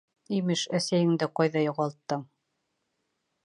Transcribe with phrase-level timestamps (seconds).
[0.37, 2.27] Имеш, әсәйеңде ҡайҙа юғалттың?